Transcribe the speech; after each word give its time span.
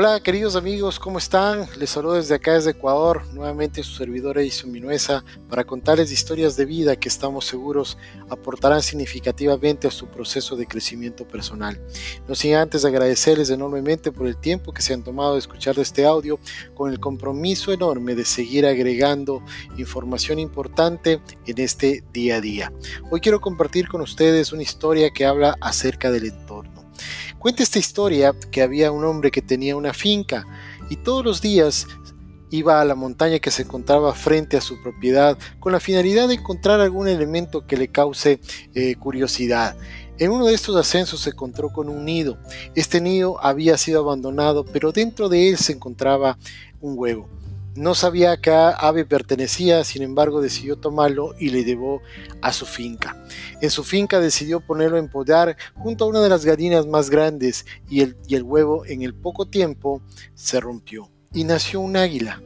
Hola 0.00 0.20
queridos 0.20 0.54
amigos, 0.54 1.00
¿cómo 1.00 1.18
están? 1.18 1.66
Les 1.76 1.90
saludo 1.90 2.14
desde 2.14 2.36
acá, 2.36 2.52
desde 2.52 2.70
Ecuador, 2.70 3.24
nuevamente 3.32 3.82
su 3.82 3.96
servidor 3.96 4.38
Edison 4.38 4.70
Minuesa, 4.70 5.24
para 5.50 5.64
contarles 5.64 6.12
historias 6.12 6.56
de 6.56 6.66
vida 6.66 6.94
que 6.94 7.08
estamos 7.08 7.46
seguros 7.46 7.98
aportarán 8.30 8.80
significativamente 8.80 9.88
a 9.88 9.90
su 9.90 10.06
proceso 10.06 10.54
de 10.54 10.68
crecimiento 10.68 11.26
personal. 11.26 11.84
No 12.28 12.36
sin 12.36 12.54
antes 12.54 12.84
agradecerles 12.84 13.50
enormemente 13.50 14.12
por 14.12 14.28
el 14.28 14.36
tiempo 14.36 14.72
que 14.72 14.82
se 14.82 14.94
han 14.94 15.02
tomado 15.02 15.32
de 15.32 15.40
escuchar 15.40 15.76
este 15.80 16.06
audio, 16.06 16.38
con 16.76 16.92
el 16.92 17.00
compromiso 17.00 17.72
enorme 17.72 18.14
de 18.14 18.24
seguir 18.24 18.66
agregando 18.66 19.42
información 19.78 20.38
importante 20.38 21.20
en 21.44 21.58
este 21.58 22.04
día 22.12 22.36
a 22.36 22.40
día. 22.40 22.72
Hoy 23.10 23.18
quiero 23.18 23.40
compartir 23.40 23.88
con 23.88 24.00
ustedes 24.00 24.52
una 24.52 24.62
historia 24.62 25.10
que 25.10 25.26
habla 25.26 25.56
acerca 25.60 26.12
del 26.12 26.26
entorno. 26.26 26.88
Cuenta 27.38 27.62
esta 27.62 27.78
historia 27.78 28.34
que 28.50 28.62
había 28.62 28.90
un 28.90 29.04
hombre 29.04 29.30
que 29.30 29.42
tenía 29.42 29.76
una 29.76 29.94
finca 29.94 30.44
y 30.90 30.96
todos 30.96 31.24
los 31.24 31.40
días 31.40 31.86
iba 32.50 32.80
a 32.80 32.84
la 32.84 32.96
montaña 32.96 33.38
que 33.38 33.52
se 33.52 33.62
encontraba 33.62 34.12
frente 34.12 34.56
a 34.56 34.60
su 34.60 34.82
propiedad 34.82 35.38
con 35.60 35.72
la 35.72 35.78
finalidad 35.78 36.26
de 36.26 36.34
encontrar 36.34 36.80
algún 36.80 37.06
elemento 37.06 37.64
que 37.66 37.76
le 37.76 37.88
cause 37.88 38.40
eh, 38.74 38.96
curiosidad. 38.96 39.76
En 40.18 40.32
uno 40.32 40.46
de 40.46 40.54
estos 40.54 40.74
ascensos 40.74 41.20
se 41.20 41.30
encontró 41.30 41.68
con 41.68 41.88
un 41.88 42.04
nido. 42.04 42.38
Este 42.74 43.00
nido 43.00 43.38
había 43.40 43.76
sido 43.78 44.00
abandonado, 44.00 44.64
pero 44.64 44.90
dentro 44.90 45.28
de 45.28 45.50
él 45.50 45.58
se 45.58 45.74
encontraba 45.74 46.38
un 46.80 46.98
huevo. 46.98 47.28
No 47.74 47.94
sabía 47.94 48.32
a 48.32 48.40
qué 48.40 48.50
ave 48.50 49.04
pertenecía, 49.04 49.84
sin 49.84 50.02
embargo 50.02 50.40
decidió 50.40 50.76
tomarlo 50.76 51.34
y 51.38 51.50
le 51.50 51.64
llevó 51.64 52.02
a 52.42 52.52
su 52.52 52.66
finca. 52.66 53.16
En 53.60 53.70
su 53.70 53.84
finca 53.84 54.20
decidió 54.20 54.60
ponerlo 54.60 54.98
en 54.98 55.08
podar 55.08 55.56
junto 55.74 56.04
a 56.04 56.08
una 56.08 56.20
de 56.20 56.28
las 56.28 56.44
gallinas 56.44 56.86
más 56.86 57.08
grandes 57.10 57.66
y 57.88 58.00
el, 58.00 58.16
y 58.26 58.34
el 58.34 58.42
huevo 58.42 58.84
en 58.86 59.02
el 59.02 59.14
poco 59.14 59.46
tiempo 59.46 60.02
se 60.34 60.60
rompió 60.60 61.10
y 61.32 61.44
nació 61.44 61.80
un 61.80 61.96
águila. 61.96 62.42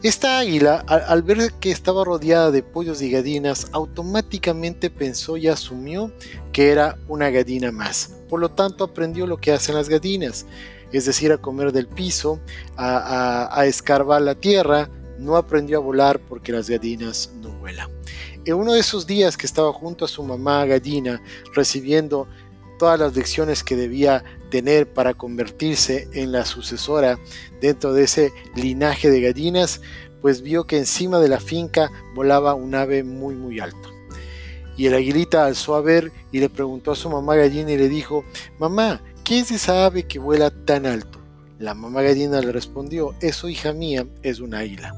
Esta 0.00 0.38
águila, 0.38 0.84
al, 0.86 1.24
ver 1.24 1.52
que 1.58 1.72
estaba 1.72 2.04
rodeada 2.04 2.52
de 2.52 2.62
pollos 2.62 3.02
y 3.02 3.10
gallinas, 3.10 3.66
automáticamente 3.72 4.90
pensó 4.90 5.36
y 5.36 5.48
asumió 5.48 6.12
que 6.52 6.70
era 6.70 6.96
una 7.08 7.30
gallina 7.30 7.72
más. 7.72 8.14
Por 8.28 8.38
lo 8.38 8.48
tanto, 8.52 8.84
aprendió 8.84 9.26
lo 9.26 9.38
que 9.38 9.50
hacen 9.50 9.74
las 9.74 9.88
gallinas 9.88 10.46
es 10.92 11.04
decir, 11.04 11.32
a 11.32 11.38
comer 11.38 11.72
del 11.72 11.86
piso, 11.86 12.40
a, 12.76 13.64
escarbar 13.66 14.22
la 14.22 14.34
tierra, 14.34 14.88
no 15.18 15.36
aprendió 15.36 15.78
a 15.78 15.80
volar 15.80 16.20
porque 16.20 16.52
las 16.52 16.70
gallinas 16.70 17.32
no 17.42 17.50
vuelan. 17.58 17.90
En 18.44 18.54
uno 18.54 18.72
de 18.72 18.80
esos 18.80 19.06
días 19.06 19.36
que 19.36 19.46
estaba 19.46 19.72
junto 19.72 20.04
a 20.04 20.08
su 20.08 20.22
mamá 20.22 20.64
gallina, 20.64 21.20
recibiendo 21.54 22.28
todas 22.78 22.98
las 22.98 23.14
lecciones 23.16 23.64
que 23.64 23.76
debía 23.76 24.24
tener 24.50 24.90
para 24.90 25.12
convertirse 25.12 26.08
en 26.12 26.32
la 26.32 26.44
sucesora 26.46 27.18
dentro 27.60 27.92
de 27.92 28.04
ese 28.04 28.32
linaje 28.54 29.10
de 29.10 29.20
gallinas, 29.20 29.82
pues 30.22 30.42
vio 30.42 30.66
que 30.66 30.78
encima 30.78 31.18
de 31.18 31.28
la 31.28 31.40
finca 31.40 31.90
volaba 32.14 32.54
un 32.54 32.74
ave 32.74 33.02
muy 33.04 33.34
muy 33.34 33.60
alto. 33.60 33.90
Y 34.76 34.86
el 34.86 34.94
aguilita 34.94 35.44
alzó 35.44 35.74
a 35.74 35.80
ver 35.80 36.12
y 36.30 36.38
le 36.38 36.48
preguntó 36.48 36.92
a 36.92 36.96
su 36.96 37.10
mamá 37.10 37.34
gallina 37.34 37.72
y 37.72 37.76
le 37.76 37.88
dijo, 37.88 38.24
mamá, 38.60 39.02
¿Quién 39.28 39.44
se 39.44 39.58
sabe 39.58 40.04
que 40.04 40.18
vuela 40.18 40.50
tan 40.50 40.86
alto? 40.86 41.18
La 41.58 41.74
mamá 41.74 42.00
gallina 42.00 42.40
le 42.40 42.50
respondió, 42.50 43.14
eso 43.20 43.50
hija 43.50 43.74
mía 43.74 44.06
es 44.22 44.40
un 44.40 44.54
águila. 44.54 44.94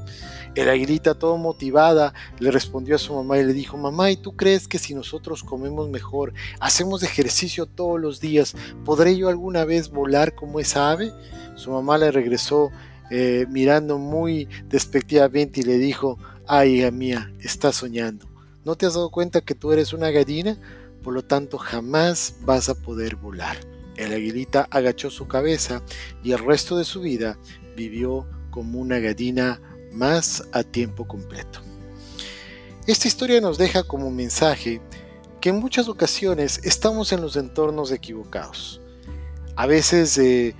El 0.55 0.69
aguilita 0.69 1.15
todo 1.15 1.35
motivada 1.35 2.13
le 2.39 2.49
respondió 2.49 2.95
a 2.95 2.97
su 2.97 3.13
mamá 3.13 3.39
y 3.39 3.43
le 3.43 3.51
dijo, 3.51 3.75
mamá, 3.75 4.09
¿y 4.09 4.15
tú 4.15 4.37
crees 4.37 4.69
que 4.69 4.79
si 4.79 4.93
nosotros 4.93 5.43
comemos 5.43 5.89
mejor, 5.89 6.33
hacemos 6.61 7.03
ejercicio 7.03 7.65
todos 7.65 7.99
los 7.99 8.21
días, 8.21 8.55
¿podré 8.85 9.17
yo 9.17 9.27
alguna 9.27 9.65
vez 9.65 9.89
volar 9.89 10.33
como 10.33 10.61
esa 10.61 10.91
ave? 10.91 11.11
Su 11.55 11.71
mamá 11.71 11.97
le 11.97 12.09
regresó 12.09 12.71
eh, 13.09 13.45
mirando 13.49 13.97
muy 13.97 14.47
despectivamente 14.69 15.59
y 15.59 15.63
le 15.63 15.77
dijo, 15.77 16.17
ay 16.47 16.77
hija 16.77 16.91
mía, 16.91 17.33
estás 17.41 17.75
soñando. 17.75 18.29
¿No 18.63 18.77
te 18.77 18.85
has 18.85 18.93
dado 18.93 19.11
cuenta 19.11 19.41
que 19.41 19.55
tú 19.55 19.73
eres 19.73 19.91
una 19.91 20.09
gallina? 20.09 20.57
Por 21.03 21.13
lo 21.13 21.21
tanto, 21.21 21.57
jamás 21.57 22.35
vas 22.45 22.69
a 22.69 22.75
poder 22.75 23.17
volar. 23.17 23.57
El 23.95 24.13
aguilita 24.13 24.67
agachó 24.71 25.09
su 25.09 25.27
cabeza 25.27 25.81
y 26.23 26.31
el 26.31 26.39
resto 26.39 26.77
de 26.77 26.85
su 26.85 27.01
vida 27.01 27.37
vivió 27.75 28.27
como 28.49 28.79
una 28.79 28.99
gallina 28.99 29.61
más 29.91 30.43
a 30.51 30.63
tiempo 30.63 31.07
completo. 31.07 31.61
Esta 32.87 33.07
historia 33.07 33.41
nos 33.41 33.57
deja 33.57 33.83
como 33.83 34.09
mensaje 34.09 34.81
que 35.39 35.49
en 35.49 35.59
muchas 35.59 35.87
ocasiones 35.87 36.61
estamos 36.63 37.11
en 37.11 37.21
los 37.21 37.35
entornos 37.35 37.91
equivocados. 37.91 38.81
A 39.55 39.65
veces 39.65 40.17
eh, 40.17 40.55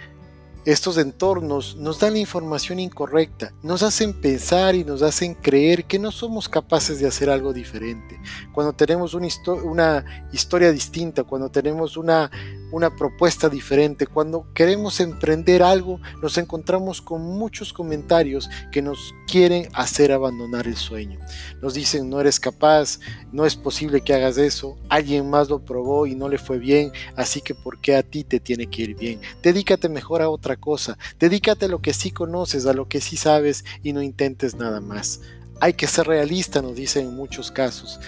estos 0.66 0.98
entornos 0.98 1.76
nos 1.76 2.00
dan 2.00 2.14
la 2.14 2.20
información 2.20 2.80
incorrecta, 2.80 3.54
nos 3.64 3.82
hacen 3.82 4.14
pensar 4.22 4.76
y 4.76 4.84
nos 4.84 5.02
hacen 5.02 5.34
creer 5.34 5.86
que 5.86 5.98
no 5.98 6.12
somos 6.12 6.48
capaces 6.48 7.00
de 7.00 7.08
hacer 7.08 7.30
algo 7.30 7.54
diferente. 7.54 8.20
Cuando 8.54 8.74
tenemos 8.74 9.14
una, 9.14 9.28
una 9.64 10.28
historia 10.32 10.72
distinta, 10.72 11.24
cuando 11.24 11.50
tenemos 11.50 11.98
una, 11.98 12.30
una 12.72 12.96
propuesta 12.96 13.50
diferente, 13.50 14.08
cuando 14.08 14.48
queremos 14.54 15.00
emprender 15.00 15.64
algo, 15.64 16.00
nos 16.22 16.38
encontramos 16.38 17.02
con 17.02 17.22
muchos 17.22 17.74
comentarios 17.74 18.50
que 18.72 18.82
nos 18.82 19.14
quieren 19.28 19.68
hacer 19.74 20.12
abandonar 20.12 20.68
el 20.68 20.76
sueño. 20.76 21.20
Nos 21.62 21.74
dicen, 21.74 22.10
no 22.10 22.20
eres 22.20 22.40
capaz, 22.40 23.00
no 23.32 23.46
es 23.46 23.56
posible 23.56 24.02
que 24.02 24.14
hagas 24.14 24.38
eso, 24.38 24.78
alguien 24.90 25.30
más 25.30 25.50
lo 25.50 25.60
probó 25.60 26.08
y 26.08 26.16
no 26.16 26.30
le 26.30 26.38
fue 26.38 26.60
bien, 26.60 26.92
así 27.16 27.42
que 27.42 27.56
¿por 27.56 27.80
qué 27.80 27.96
a 27.96 28.04
ti 28.04 28.24
te 28.24 28.40
tiene 28.40 28.68
que 28.68 28.84
ir 28.84 28.96
bien? 28.96 29.22
Dedícate 29.42 29.90
mejor 29.90 30.22
a 30.22 30.30
otra 30.30 30.56
cosa, 30.56 30.98
dedícate 31.20 31.66
a 31.66 31.70
lo 31.70 31.82
que 31.82 31.94
sí 31.94 32.12
conoces, 32.12 32.66
a 32.66 32.74
lo 32.74 32.88
que 32.88 33.02
sí 33.02 33.18
sabes 33.18 33.66
y 33.84 33.94
no 33.94 34.02
intentes 34.02 34.56
nada 34.56 34.82
más. 34.82 35.22
Hay 35.62 35.74
que 35.74 35.86
ser 35.88 36.08
realista, 36.08 36.62
nos 36.62 36.76
dicen 36.76 37.08
en 37.08 37.16
muchos 37.16 37.52
casos. 37.52 38.00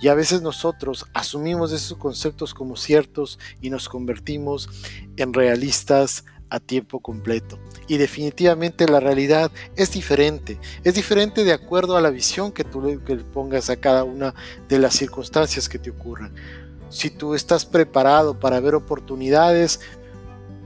Y 0.00 0.08
a 0.08 0.14
veces 0.14 0.42
nosotros 0.42 1.06
asumimos 1.14 1.72
esos 1.72 1.96
conceptos 1.96 2.52
como 2.52 2.76
ciertos 2.76 3.38
y 3.62 3.70
nos 3.70 3.88
convertimos 3.88 4.68
en 5.16 5.32
realistas 5.32 6.24
a 6.50 6.58
tiempo 6.58 6.98
completo. 6.98 7.60
Y 7.86 7.96
definitivamente 7.96 8.88
la 8.88 8.98
realidad 8.98 9.52
es 9.76 9.92
diferente. 9.92 10.58
Es 10.82 10.94
diferente 10.94 11.44
de 11.44 11.52
acuerdo 11.52 11.96
a 11.96 12.00
la 12.00 12.10
visión 12.10 12.50
que 12.50 12.64
tú 12.64 12.82
le 12.82 12.98
pongas 12.98 13.70
a 13.70 13.76
cada 13.76 14.02
una 14.02 14.34
de 14.68 14.80
las 14.80 14.94
circunstancias 14.94 15.68
que 15.68 15.78
te 15.78 15.90
ocurran. 15.90 16.34
Si 16.88 17.08
tú 17.10 17.34
estás 17.34 17.64
preparado 17.64 18.38
para 18.40 18.58
ver 18.58 18.74
oportunidades, 18.74 19.80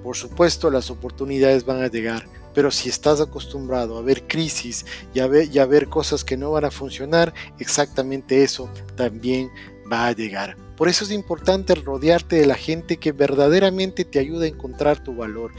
por 0.03 0.17
supuesto 0.17 0.71
las 0.71 0.91
oportunidades 0.91 1.67
van 1.67 1.83
a 1.83 1.89
llegar 1.89 2.40
pero 2.55 2.71
si 2.71 2.89
estás 2.89 3.21
acostumbrado 3.21 3.99
a 3.99 4.03
ver 4.03 4.27
crisis 4.27 4.85
y 5.15 5.21
a 5.21 5.27
ver, 5.27 5.89
cosas 5.89 6.25
que 6.25 6.37
no 6.37 6.53
van 6.53 6.65
a 6.65 6.71
funcionar, 6.71 7.33
exactamente 7.59 8.43
eso 8.43 8.71
también 8.97 9.51
va 9.91 10.07
a 10.07 10.13
llegar. 10.13 10.57
Por 10.77 10.89
eso 10.89 11.05
es 11.05 11.11
importante 11.11 11.75
rodearte 11.75 12.37
de 12.37 12.47
la 12.47 12.55
gente 12.55 12.97
que 12.97 13.13
verdaderamente 13.13 14.07
te 14.07 14.19
ayuda 14.19 14.47
a 14.47 14.49
encontrar 14.49 15.03
tu 15.03 15.15
valor. 15.15 15.53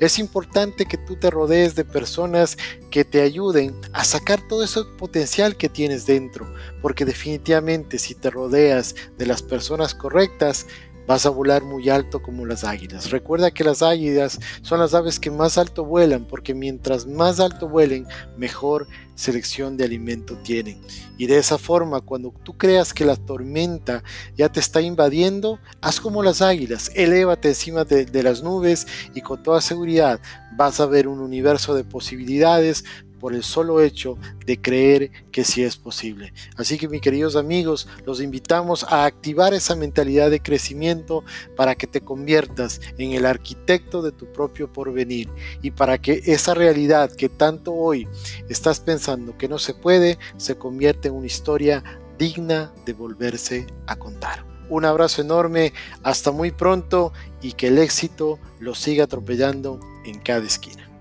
Es 0.00 0.18
importante 0.18 0.86
que 0.86 0.96
tú 0.96 1.16
te 1.16 1.30
rodees 1.30 1.74
de 1.74 1.84
personas 1.84 2.56
que 2.90 3.04
te 3.04 3.20
ayuden 3.20 3.74
a 3.92 4.04
sacar 4.04 4.40
todo 4.48 4.64
ese 4.64 4.80
potencial 4.96 5.56
que 5.56 5.68
tienes 5.68 6.06
dentro, 6.06 6.50
porque 6.80 7.04
definitivamente 7.04 7.98
si 7.98 8.14
te 8.14 8.30
rodeas 8.30 8.94
de 9.18 9.26
las 9.26 9.42
personas 9.42 9.94
correctas, 9.94 10.66
Vas 11.06 11.26
a 11.26 11.30
volar 11.30 11.64
muy 11.64 11.88
alto 11.88 12.22
como 12.22 12.46
las 12.46 12.64
águilas. 12.64 13.10
Recuerda 13.10 13.50
que 13.50 13.64
las 13.64 13.82
águilas 13.82 14.38
son 14.62 14.80
las 14.80 14.94
aves 14.94 15.18
que 15.18 15.30
más 15.30 15.58
alto 15.58 15.84
vuelan 15.84 16.24
porque 16.26 16.54
mientras 16.54 17.06
más 17.06 17.40
alto 17.40 17.68
vuelen, 17.68 18.06
mejor 18.36 18.86
selección 19.14 19.76
de 19.76 19.84
alimento 19.84 20.36
tienen. 20.38 20.80
Y 21.18 21.26
de 21.26 21.38
esa 21.38 21.58
forma, 21.58 22.00
cuando 22.00 22.32
tú 22.42 22.56
creas 22.56 22.94
que 22.94 23.04
la 23.04 23.16
tormenta 23.16 24.02
ya 24.36 24.48
te 24.48 24.60
está 24.60 24.80
invadiendo, 24.80 25.58
haz 25.80 26.00
como 26.00 26.22
las 26.22 26.42
águilas, 26.42 26.90
elévate 26.94 27.48
encima 27.48 27.84
de, 27.84 28.04
de 28.04 28.22
las 28.22 28.42
nubes 28.42 28.86
y 29.14 29.20
con 29.20 29.42
toda 29.42 29.60
seguridad 29.60 30.20
vas 30.56 30.80
a 30.80 30.86
ver 30.86 31.08
un 31.08 31.20
universo 31.20 31.74
de 31.74 31.84
posibilidades 31.84 32.84
por 33.22 33.34
el 33.34 33.44
solo 33.44 33.80
hecho 33.80 34.18
de 34.44 34.60
creer 34.60 35.12
que 35.30 35.44
sí 35.44 35.62
es 35.62 35.76
posible. 35.76 36.34
Así 36.56 36.76
que 36.76 36.88
mis 36.88 37.00
queridos 37.00 37.36
amigos, 37.36 37.86
los 38.04 38.20
invitamos 38.20 38.82
a 38.88 39.04
activar 39.04 39.54
esa 39.54 39.76
mentalidad 39.76 40.28
de 40.28 40.42
crecimiento 40.42 41.22
para 41.56 41.76
que 41.76 41.86
te 41.86 42.00
conviertas 42.00 42.80
en 42.98 43.12
el 43.12 43.24
arquitecto 43.24 44.02
de 44.02 44.10
tu 44.10 44.26
propio 44.32 44.72
porvenir 44.72 45.28
y 45.62 45.70
para 45.70 45.98
que 45.98 46.20
esa 46.26 46.52
realidad 46.52 47.12
que 47.12 47.28
tanto 47.28 47.72
hoy 47.72 48.08
estás 48.48 48.80
pensando 48.80 49.38
que 49.38 49.48
no 49.48 49.60
se 49.60 49.72
puede, 49.72 50.18
se 50.36 50.56
convierta 50.56 51.06
en 51.06 51.14
una 51.14 51.26
historia 51.26 51.84
digna 52.18 52.72
de 52.84 52.92
volverse 52.92 53.68
a 53.86 53.94
contar. 53.94 54.44
Un 54.68 54.84
abrazo 54.84 55.22
enorme, 55.22 55.72
hasta 56.02 56.32
muy 56.32 56.50
pronto 56.50 57.12
y 57.40 57.52
que 57.52 57.68
el 57.68 57.78
éxito 57.78 58.40
lo 58.58 58.74
siga 58.74 59.04
atropellando 59.04 59.78
en 60.04 60.18
cada 60.18 60.44
esquina. 60.44 60.91